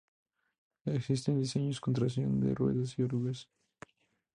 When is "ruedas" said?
2.55-2.93